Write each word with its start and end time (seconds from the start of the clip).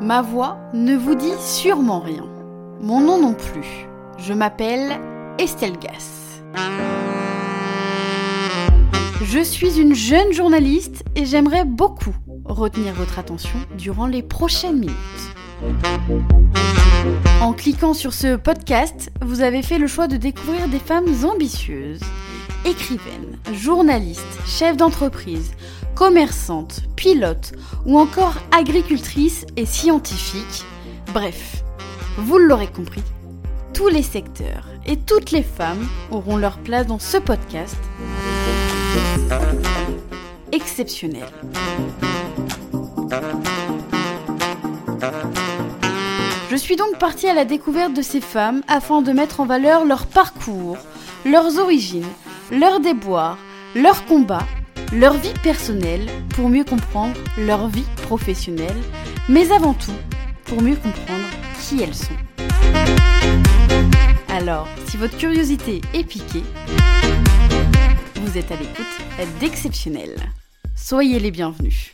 Ma 0.00 0.22
voix 0.22 0.58
ne 0.72 0.94
vous 0.94 1.16
dit 1.16 1.34
sûrement 1.40 1.98
rien. 1.98 2.24
Mon 2.80 3.00
nom 3.00 3.20
non 3.20 3.34
plus. 3.34 3.88
Je 4.18 4.32
m'appelle 4.32 5.00
Estelle 5.38 5.78
Gass. 5.78 6.42
Je 9.22 9.42
suis 9.42 9.80
une 9.80 9.94
jeune 9.94 10.32
journaliste 10.32 11.02
et 11.16 11.24
j'aimerais 11.24 11.64
beaucoup 11.64 12.14
retenir 12.44 12.94
votre 12.94 13.18
attention 13.18 13.58
durant 13.76 14.06
les 14.06 14.22
prochaines 14.22 14.78
minutes. 14.78 14.94
En 17.40 17.52
cliquant 17.52 17.94
sur 17.94 18.12
ce 18.12 18.36
podcast, 18.36 19.10
vous 19.22 19.40
avez 19.40 19.62
fait 19.62 19.78
le 19.78 19.88
choix 19.88 20.06
de 20.06 20.16
découvrir 20.16 20.68
des 20.68 20.78
femmes 20.78 21.12
ambitieuses, 21.24 22.00
écrivaines, 22.64 23.38
journalistes, 23.52 24.22
chefs 24.46 24.76
d'entreprise, 24.76 25.50
commerçantes, 25.94 26.82
pilotes 27.04 27.52
ou 27.84 27.98
encore 27.98 28.36
agricultrices 28.50 29.44
et 29.58 29.66
scientifiques. 29.66 30.64
Bref, 31.12 31.62
vous 32.16 32.38
l'aurez 32.38 32.68
compris, 32.68 33.02
tous 33.74 33.88
les 33.88 34.02
secteurs 34.02 34.64
et 34.86 34.96
toutes 34.96 35.30
les 35.30 35.42
femmes 35.42 35.86
auront 36.10 36.38
leur 36.38 36.56
place 36.56 36.86
dans 36.86 36.98
ce 36.98 37.18
podcast 37.18 37.76
exceptionnel. 40.52 41.28
Je 46.50 46.56
suis 46.56 46.76
donc 46.76 46.96
partie 46.98 47.28
à 47.28 47.34
la 47.34 47.44
découverte 47.44 47.92
de 47.92 48.00
ces 48.00 48.22
femmes 48.22 48.62
afin 48.66 49.02
de 49.02 49.12
mettre 49.12 49.40
en 49.40 49.44
valeur 49.44 49.84
leur 49.84 50.06
parcours, 50.06 50.78
leurs 51.26 51.58
origines, 51.58 52.12
leurs 52.50 52.80
déboires, 52.80 53.36
leurs 53.74 54.06
combats, 54.06 54.46
leur 54.92 55.14
vie 55.14 55.32
personnelle 55.42 56.06
pour 56.30 56.48
mieux 56.48 56.64
comprendre 56.64 57.16
leur 57.38 57.68
vie 57.68 57.86
professionnelle, 58.02 58.76
mais 59.28 59.50
avant 59.52 59.74
tout 59.74 59.92
pour 60.44 60.62
mieux 60.62 60.76
comprendre 60.76 61.24
qui 61.60 61.82
elles 61.82 61.94
sont. 61.94 62.14
Alors, 64.28 64.68
si 64.88 64.96
votre 64.96 65.16
curiosité 65.16 65.80
est 65.92 66.04
piquée, 66.04 66.42
vous 68.16 68.38
êtes 68.38 68.50
à 68.50 68.56
l'écoute 68.56 69.40
d'Exceptionnel. 69.40 70.10
Soyez 70.74 71.18
les 71.18 71.30
bienvenus. 71.30 71.92